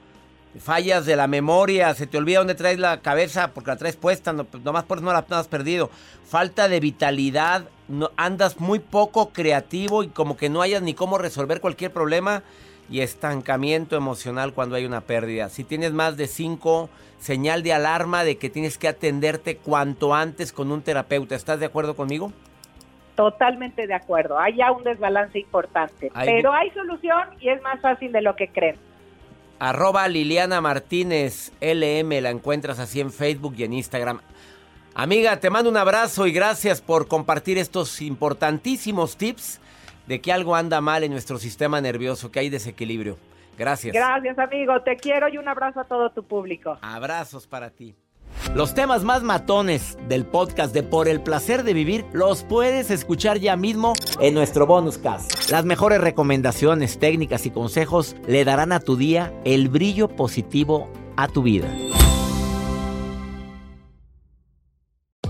fallas 0.58 1.06
de 1.06 1.14
la 1.14 1.28
memoria. 1.28 1.94
Se 1.94 2.08
te 2.08 2.18
olvida 2.18 2.38
dónde 2.38 2.56
traes 2.56 2.80
la 2.80 3.02
cabeza 3.02 3.52
porque 3.54 3.70
la 3.70 3.76
traes 3.76 3.94
puesta. 3.94 4.32
No, 4.32 4.42
pues, 4.42 4.64
nomás 4.64 4.82
por 4.82 4.98
eso 4.98 5.04
no 5.04 5.12
la 5.12 5.24
has 5.28 5.46
perdido. 5.46 5.90
Falta 6.24 6.66
de 6.66 6.80
vitalidad. 6.80 7.68
No, 7.86 8.10
andas 8.16 8.58
muy 8.58 8.80
poco 8.80 9.28
creativo 9.28 10.02
y 10.02 10.08
como 10.08 10.36
que 10.36 10.48
no 10.48 10.60
hayas 10.60 10.82
ni 10.82 10.92
cómo 10.92 11.18
resolver 11.18 11.60
cualquier 11.60 11.92
problema. 11.92 12.42
Y 12.90 13.00
estancamiento 13.00 13.96
emocional 13.96 14.52
cuando 14.52 14.76
hay 14.76 14.84
una 14.86 15.00
pérdida. 15.00 15.48
Si 15.48 15.64
tienes 15.64 15.92
más 15.92 16.16
de 16.16 16.28
cinco, 16.28 16.88
señal 17.18 17.62
de 17.62 17.72
alarma 17.72 18.22
de 18.24 18.36
que 18.38 18.48
tienes 18.50 18.78
que 18.78 18.88
atenderte 18.88 19.56
cuanto 19.56 20.14
antes 20.14 20.52
con 20.52 20.70
un 20.70 20.82
terapeuta. 20.82 21.34
¿Estás 21.34 21.58
de 21.60 21.66
acuerdo 21.66 21.96
conmigo? 21.96 22.32
Totalmente 23.16 23.86
de 23.86 23.94
acuerdo. 23.94 24.38
Hay 24.38 24.56
ya 24.56 24.70
un 24.72 24.84
desbalance 24.84 25.38
importante, 25.38 26.10
Hay- 26.14 26.28
pero 26.28 26.52
hay 26.52 26.70
solución 26.70 27.22
y 27.40 27.48
es 27.48 27.60
más 27.62 27.80
fácil 27.80 28.12
de 28.12 28.20
lo 28.20 28.36
que 28.36 28.48
creen. 28.48 28.76
Arroba 29.58 30.06
Liliana 30.06 30.60
Martínez 30.60 31.50
LM, 31.62 32.20
la 32.20 32.28
encuentras 32.30 32.78
así 32.78 33.00
en 33.00 33.10
Facebook 33.10 33.54
y 33.56 33.64
en 33.64 33.72
Instagram. 33.72 34.20
Amiga, 34.94 35.38
te 35.40 35.48
mando 35.50 35.70
un 35.70 35.76
abrazo 35.78 36.26
y 36.26 36.32
gracias 36.32 36.80
por 36.82 37.08
compartir 37.08 37.56
estos 37.58 38.00
importantísimos 38.02 39.16
tips 39.16 39.60
de 40.06 40.20
que 40.20 40.32
algo 40.32 40.54
anda 40.54 40.80
mal 40.80 41.04
en 41.04 41.12
nuestro 41.12 41.38
sistema 41.38 41.80
nervioso, 41.80 42.30
que 42.30 42.40
hay 42.40 42.50
desequilibrio. 42.50 43.16
Gracias. 43.58 43.94
Gracias, 43.94 44.38
amigo. 44.38 44.80
Te 44.82 44.96
quiero 44.96 45.28
y 45.28 45.38
un 45.38 45.48
abrazo 45.48 45.80
a 45.80 45.84
todo 45.84 46.10
tu 46.10 46.22
público. 46.22 46.78
Abrazos 46.82 47.46
para 47.46 47.70
ti. 47.70 47.94
Los 48.54 48.74
temas 48.74 49.02
más 49.02 49.22
matones 49.22 49.98
del 50.08 50.24
podcast 50.24 50.72
de 50.72 50.82
Por 50.82 51.08
el 51.08 51.20
placer 51.20 51.62
de 51.62 51.72
vivir 51.72 52.04
los 52.12 52.42
puedes 52.44 52.90
escuchar 52.90 53.38
ya 53.38 53.56
mismo 53.56 53.94
en 54.20 54.34
nuestro 54.34 54.66
bonus 54.66 54.98
cast. 54.98 55.50
Las 55.50 55.64
mejores 55.64 56.00
recomendaciones, 56.00 56.98
técnicas 56.98 57.46
y 57.46 57.50
consejos 57.50 58.16
le 58.26 58.44
darán 58.44 58.72
a 58.72 58.80
tu 58.80 58.96
día 58.96 59.32
el 59.44 59.68
brillo 59.68 60.08
positivo 60.08 60.90
a 61.16 61.28
tu 61.28 61.42
vida. 61.42 61.68